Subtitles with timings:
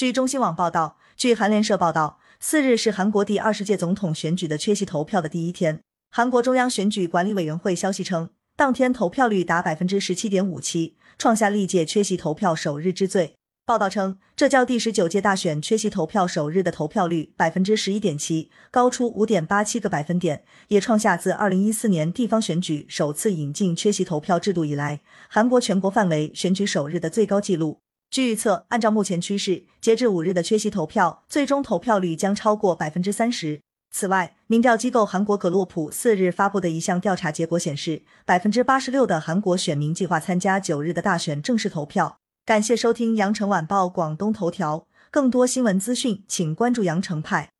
[0.00, 5.80] 据中新网报道，据韩联社报道，四日是韩国第二十届总统选举的缺席投票的第一天。
[6.10, 13.34] 韩国中央选举管理委员会消息称，当天投票率达百分之十七点五七，创下历届缺席投票首日之最。
[13.66, 27.80] 报道称，这较第十九届大选缺席投票首日的投票率百分之十一点七高出五点八七个百分点，也创下自二零一四年地方选举首次引进缺席投票制度以来，韩国全国范围选举首日的最高纪录。
[28.10, 33.60] 据预测，按照目前趋势，截至五日的缺席投票，最终投票率将超过百分之三十。
[33.92, 42.16] 此外，民调机构韩国格洛普四日发布的一项调查结果显示，百分之八十六的韩国选民计划参加九日的大选正式投票。
[42.44, 47.50] 感谢收听羊城晚报广东头条，更多新闻资讯，请关注羊城派。